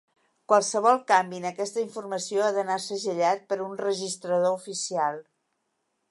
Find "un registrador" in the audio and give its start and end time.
3.67-4.57